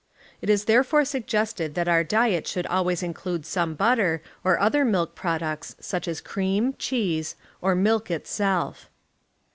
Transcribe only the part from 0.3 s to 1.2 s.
It is therefore